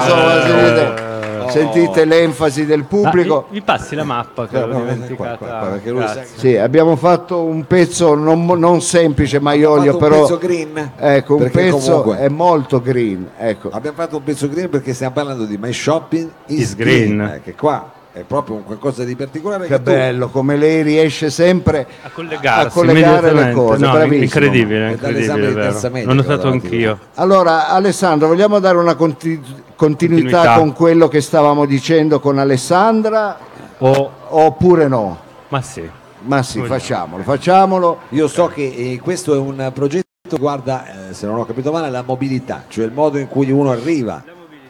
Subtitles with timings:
[0.00, 3.36] sentite, sentite l'enfasi del pubblico.
[3.38, 5.36] Ah, mi, mi passi la mappa che Qua, l'ho qua, dimenticata.
[5.36, 5.48] qua,
[5.82, 6.26] qua, Grazie.
[6.36, 11.50] Sì, abbiamo fatto un pezzo non, non semplice, Maiolio, un però pezzo green, ecco, un
[11.50, 13.28] pezzo comunque- è molto green.
[13.38, 13.70] Ecco.
[13.72, 17.20] Abbiamo fatto un pezzo green perché stiamo parlando di My Shopping is, Is green.
[17.20, 21.30] eh, che qua è proprio un qualcosa di particolare Che tu- bello, come lei riesce
[21.30, 23.84] sempre A a collegare le cose.
[23.84, 24.22] No, bravissimo.
[24.22, 26.98] incredibile, incredibile, media L'ho che notato anch'io.
[27.14, 29.40] Allora, Alessandro, vogliamo dare una conti-
[29.74, 30.54] continuità, Continuità.
[30.58, 33.36] con quello che stavamo dicendo con Alessandra
[33.78, 35.18] O, oppure no?
[35.48, 35.82] ma sì.
[36.26, 36.78] Ma sì, Vogliamo.
[36.78, 37.98] facciamolo, facciamolo.
[38.10, 41.70] Io so che eh, questo è un progetto che riguarda, eh, se non ho capito
[41.72, 44.22] male, la mobilità, cioè il modo in cui uno arriva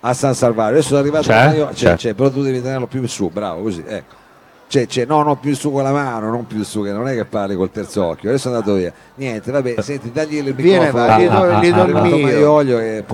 [0.00, 0.78] a San Salvario.
[0.78, 1.46] Adesso è arrivato C'è?
[1.46, 1.96] Maio- c'è, C'è.
[1.96, 4.18] c'è, però tu devi tenerlo più in su, bravo, così, ecco.
[4.68, 6.92] C'è, c'è, no, no, più in su con la mano, non più in su, che
[6.92, 8.28] non è che parli col terzo occhio.
[8.28, 8.92] Adesso è andato via.
[9.16, 11.06] Niente, vabbè, senti, dagli il Viene, microfono.
[11.06, 12.78] va, gli do- Ah, gli do ah, il mio.
[12.78, 13.04] E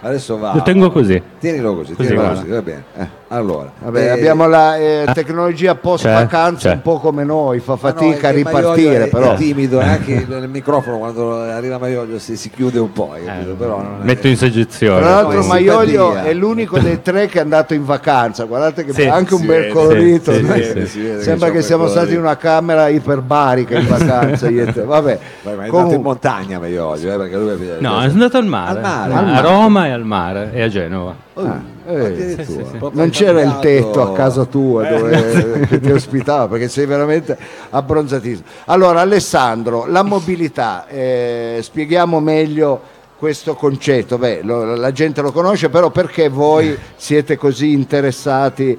[0.00, 0.54] adesso va.
[0.54, 1.22] Lo tengo così.
[1.38, 2.40] Tienilo così, Così, tienilo guarda.
[2.40, 2.84] così, va bene.
[2.96, 7.72] Eh, allora, Vabbè, eh, abbiamo la eh, tecnologia post vacanza un po' come noi, fa
[7.72, 9.32] no, fatica è a ripartire, è, però.
[9.32, 13.14] è timido, e anche il, microfono quando arriva Maiolio si, si chiude un po'?
[13.14, 13.20] Eh,
[13.56, 15.00] Però non è- metto in soggezione.
[15.00, 16.24] Tra l'altro simpatia.
[16.24, 19.72] è l'unico dei tre che è andato in vacanza, guardate che Sì, anche un bel
[19.72, 20.30] colorito.
[20.32, 20.86] che
[21.20, 24.50] Sembra che siamo stati in una camera iperbarica in vacanza.
[24.50, 24.82] io te.
[24.82, 28.46] Vabbè, Vai, ma è andato in montagna Maiolio, eh, perché lui è No, andato al
[28.46, 28.80] mare.
[28.80, 29.30] Al mare?
[29.36, 29.40] a.
[29.40, 31.30] Roma e al mare e a Genova.
[31.34, 32.76] Ah, eh, Addirittura, sì, sì.
[32.76, 37.38] proprio non c'era il tetto a casa tua dove che ti ospitava perché sei veramente
[37.70, 38.46] abbronzatissimo.
[38.66, 42.80] Allora Alessandro, la mobilità, eh, spieghiamo meglio
[43.16, 44.18] questo concetto.
[44.18, 48.78] Beh, lo- la gente lo conosce, però perché voi siete così interessati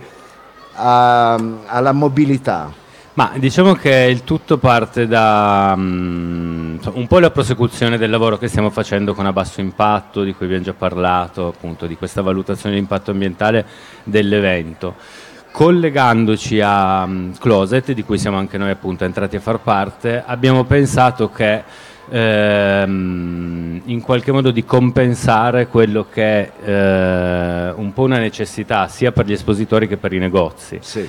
[0.76, 1.34] a-
[1.66, 2.72] alla mobilità?
[3.16, 8.48] Ma diciamo che il tutto parte da insomma, un po' la prosecuzione del lavoro che
[8.48, 12.74] stiamo facendo con a basso impatto, di cui abbiamo già parlato, appunto di questa valutazione
[12.74, 13.68] di impatto ambientale
[14.04, 14.96] dell'evento.
[15.52, 20.64] Collegandoci a mm, Closet, di cui siamo anche noi appunto entrati a far parte, abbiamo
[20.64, 21.64] pensato che
[22.10, 29.12] ehm, in qualche modo di compensare quello che è eh, un po' una necessità sia
[29.12, 30.80] per gli espositori che per i negozi.
[30.82, 31.08] Sì.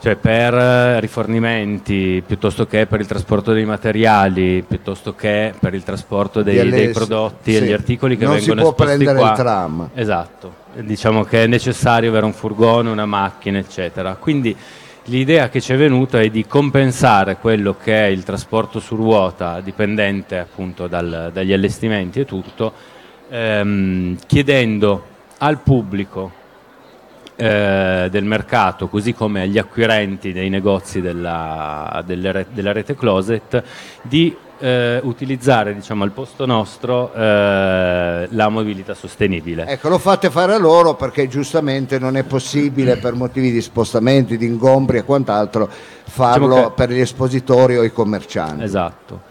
[0.00, 5.82] Cioè per eh, rifornimenti, piuttosto che per il trasporto dei materiali, piuttosto che per il
[5.82, 7.64] trasporto dei, dei prodotti e sì.
[7.64, 9.30] gli articoli che Non si vengono può esposti prendere qua.
[9.30, 9.90] il tram.
[9.94, 14.14] Esatto, diciamo che è necessario avere un furgone, una macchina, eccetera.
[14.14, 14.56] Quindi
[15.06, 19.60] l'idea che ci è venuta è di compensare quello che è il trasporto su ruota
[19.60, 22.72] dipendente appunto dal- dagli allestimenti e tutto,
[23.30, 25.04] ehm, chiedendo
[25.38, 26.32] al pubblico
[27.38, 33.62] eh, del mercato, così come agli acquirenti dei negozi della, delle della rete Closet,
[34.02, 39.66] di eh, utilizzare diciamo, al posto nostro eh, la mobilità sostenibile.
[39.66, 44.36] Ecco, lo fate fare a loro perché giustamente non è possibile per motivi di spostamenti,
[44.36, 45.70] di ingombri e quant'altro
[46.04, 48.64] farlo Diciamo che- per gli espositori o i commercianti.
[48.64, 49.27] Esatto.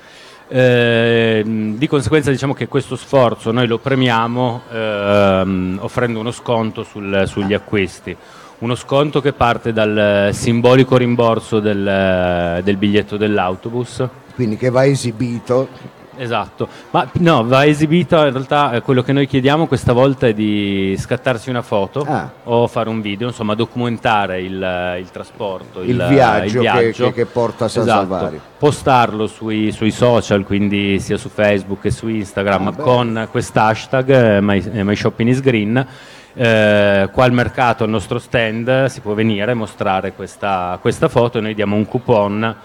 [0.49, 7.23] Ehm, di conseguenza diciamo che questo sforzo noi lo premiamo ehm, offrendo uno sconto sul-
[7.25, 8.15] sugli acquisti,
[8.59, 14.07] uno sconto che parte dal simbolico rimborso del, del biglietto dell'autobus.
[14.35, 15.95] Quindi che va esibito.
[16.17, 20.33] Esatto, ma no, va esibito in realtà eh, quello che noi chiediamo questa volta è
[20.33, 22.29] di scattarsi una foto Ah.
[22.45, 27.65] o fare un video, insomma documentare il, il trasporto, Il viaggio che- che- che porta
[27.65, 27.99] a San Esatto.
[27.99, 28.41] Salvario.
[28.57, 34.41] Postarlo sui, sui social, quindi sia su Facebook che su Instagram Ah, con quest'hashtag eh,
[34.41, 35.85] my, eh, my shopping is green.
[36.39, 41.37] Eh, qua al mercato, al nostro stand, si può venire e mostrare questa, questa foto
[41.37, 42.55] e noi diamo un coupon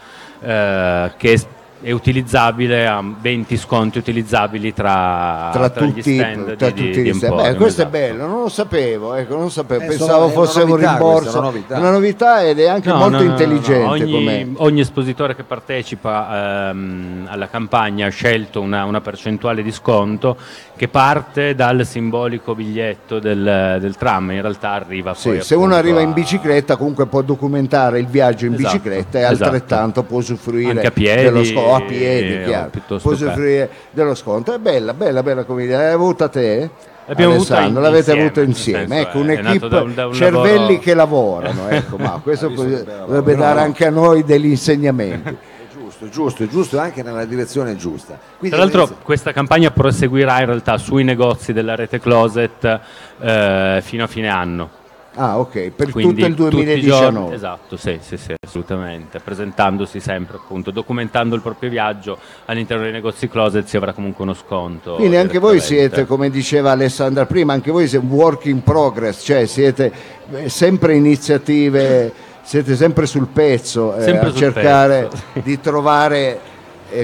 [0.41, 1.41] eh, che
[1.83, 7.03] è, utilizzabile a 20 sconti utilizzabili tra, tra, tra gli tutti, stand tra di, tutti
[7.03, 7.35] di gli stand.
[7.43, 7.97] Beh, questo esatto.
[7.97, 9.83] è bello, non lo sapevo, ecco, non lo sapevo.
[9.83, 11.39] Eh, pensavo fosse un rimborso.
[11.39, 11.79] una novità.
[11.79, 13.43] Una novità ed è anche No, molto no, no, no, no.
[13.43, 14.05] intelligente.
[14.05, 20.37] Ogni, ogni espositore che partecipa ehm, alla campagna ha scelto una, una percentuale di sconto
[20.77, 25.75] che parte dal simbolico biglietto del, del tram, in realtà arriva Sì, poi se uno
[25.75, 29.45] arriva a- in bicicletta comunque può documentare il viaggio in Esatto, bicicletta e esatto.
[29.45, 32.71] altrettanto può usufruire Anche a piedi, dello sconto, o a piedi, eh, chiaro,
[33.03, 34.53] usufruire dello sconto.
[34.55, 35.79] È bella, bella, bella come idea.
[35.79, 36.71] L'hai avuta te?
[37.07, 40.07] L'abbiamo avuta Alessandro, in- l'avete insieme, avuto insieme, senso, ecco è un'equipe da un- da
[40.07, 45.37] un cervelli lavoro- che lavorano, ecco, ma questo dovrebbe dare anche a noi degli insegnamenti.
[45.73, 48.19] È giusto, è giusto, è giusto anche nella direzione giusta.
[48.39, 52.81] Quindi Tra l'altro questo- questa campagna proseguirà in realtà sui negozi della rete Closet
[53.21, 54.71] eh, fino a fine anno.
[55.15, 57.13] Ah, ok, per Quindi tutto il tutti i 2019.
[57.13, 59.19] giorni- esatto, sì, sì, sì, assolutamente.
[59.21, 62.17] Presentandosi sempre, appunto, documentando il proprio viaggio
[62.47, 64.95] all'interno dei negozi closet si avrà comunque uno sconto.
[64.95, 69.45] Quindi anche voi siete, come diceva Alessandra prima, anche voi siete work in progress, cioè
[69.45, 69.93] siete
[70.33, 72.13] eh, sempre iniziative,
[72.43, 75.23] siete sempre sul pezzo eh, Sempre a sul cercare pezzo.
[75.45, 76.41] di trovare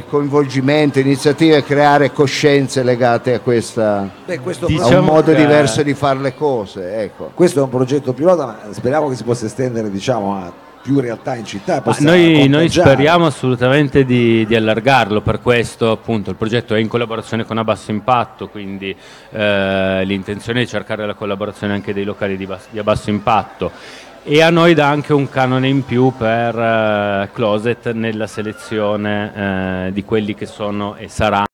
[0.08, 5.82] coinvolgimento, iniziative, creare coscienze legate a, questa, Beh, questo, a un Diciamo modo che- diverso
[5.82, 7.00] di fare le cose.
[7.02, 7.31] Ecco.
[7.35, 10.52] questo è un progetto pilota, ma speriamo che si possa estendere diciamo, a
[10.83, 11.83] più realtà in città.
[11.99, 17.45] Noi, noi speriamo assolutamente di, di allargarlo, per questo appunto il progetto è in collaborazione
[17.45, 18.95] con A Basso Impatto, quindi
[19.31, 23.71] eh, l'intenzione è cercare la collaborazione anche dei locali di, bas- di A Basso Impatto
[24.25, 29.93] e a noi dà anche un canone in più per eh, Closet nella selezione eh,
[29.93, 31.47] di quelli che sono e saranno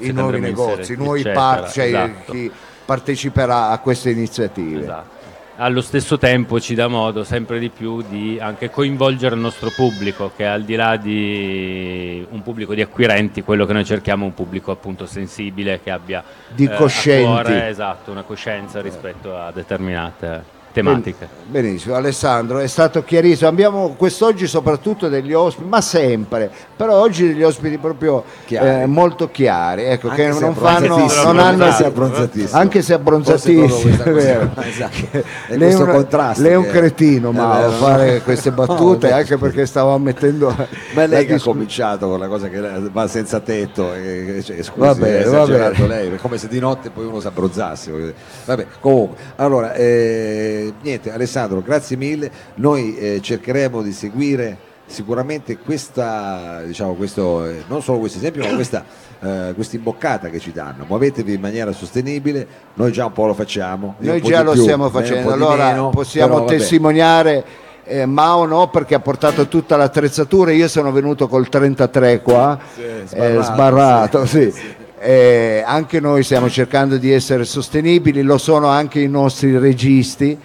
[0.00, 2.32] I nuovi negozi, i nuovi cioè Esatto.
[2.32, 2.50] chi
[2.86, 4.80] parteciperà a queste iniziative.
[4.80, 5.19] Esatto.
[5.62, 10.32] Allo stesso tempo ci dà modo sempre di più di anche coinvolgere il nostro pubblico,
[10.34, 14.32] che al di là di un pubblico di acquirenti, quello che noi cerchiamo è un
[14.32, 21.28] pubblico appunto sensibile, che abbia Di eh, cuore, esatto, una coscienza rispetto a determinate tematiche.
[21.46, 23.48] Benissimo, Alessandro, è stato chiarissimo.
[23.48, 28.82] Abbiamo quest'oggi soprattutto degli ospiti, ma sempre, però oggi degli ospiti proprio Chiari.
[28.82, 32.58] eh, molto chiari, ecco, Anche che non fanno, non hanno anche se abbronzatissimo.
[32.60, 34.50] anche se abbronzatissimo, Forse proprio questa è vero.
[34.54, 35.24] cosa- esatto.
[35.56, 39.66] Lei un- contrasto lei è un cretino, ma a fare queste battute, No, anche perché
[39.66, 40.54] stavamo mettendo
[40.94, 42.60] Ma lei che ha cominciato con la cosa che
[42.92, 45.86] va senza tetto, e, cioè, scusi, Va bene, è va esagerato bene.
[46.08, 48.14] lei, come se di notte poi uno si abbronzasse.
[48.44, 56.62] Vabbè, comunque, allora, eh, niente, Alessandro, grazie mille, noi eh, cercheremo di seguire sicuramente questa,
[56.64, 58.84] diciamo, questo, eh, non solo questo esempio, ma questa
[59.22, 60.84] eh, questa imboccata che ci danno.
[60.86, 63.96] Muovetevi in maniera sostenibile, noi già un po' lo facciamo.
[63.98, 67.44] Noi già lo più, stiamo un facendo, allora meno, possiamo testimoniare
[67.84, 72.82] eh, Mao no perché ha portato tutta l'attrezzatura, io sono venuto col 33 qua, Sì,
[72.82, 74.74] eh, sbarrato, sbarrato, sì, sì.
[75.02, 80.38] Eh, anche noi stiamo cercando di essere sostenibili, lo sono anche i nostri registi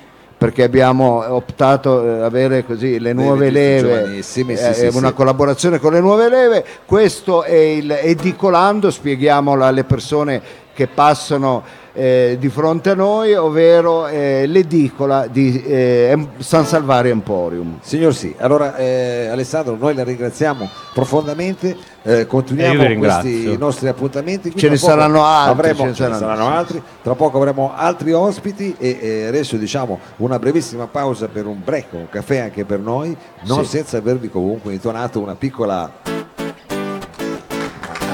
[0.45, 5.13] perché abbiamo optato ad avere così le nuove leve, giovanissimi, sì, eh, sì, una sì.
[5.15, 10.39] collaborazione con le nuove leve, questo è il Edicolando, spieghiamolo alle persone
[10.75, 11.63] che passano
[11.94, 17.77] eh, di fronte a noi, ovvero eh, l'edicola di eh, San Salvario Emporium.
[17.81, 21.74] Signor sì, allora eh, Alessandro noi la ringraziamo profondamente,
[22.04, 23.30] eh, continuiamo E ringrazio.
[23.31, 24.54] questi nostri appuntamenti.
[24.54, 28.12] Ce ne saranno altri, avremo- ce ne ce ne saranno, altri, tra poco avremo altri
[28.12, 32.80] ospiti e, e adesso diciamo una brevissima pausa per un break, un caffè anche per
[32.80, 33.77] noi, non Sì.
[33.77, 36.14] senza avervi comunque intonato una piccola...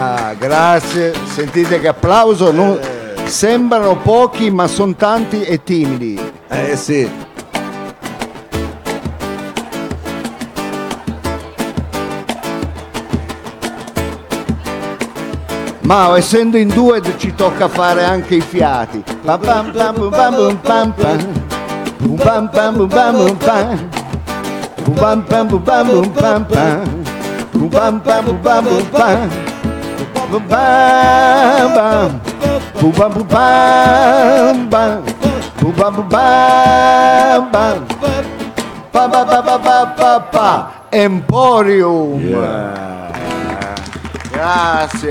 [0.04, 2.80] Ah, grazie, sentite che applauso, non-
[3.26, 6.20] sembrano pochi ma sono tanti e timidi.
[6.50, 7.08] Eh sì,
[15.82, 19.04] Ma essendo in due ci tocca fare anche i fiati.
[28.92, 29.41] Pam
[30.40, 30.66] ba
[31.76, 31.88] ba
[32.80, 33.48] boo ba boo ba
[34.72, 34.84] ba
[35.60, 36.26] boo ba boo ba
[37.52, 37.66] ba
[38.94, 40.48] ba ba ba ba ba ba ba
[40.92, 42.20] Emporium.
[42.20, 43.76] Yeah.
[44.34, 45.10] Grazie.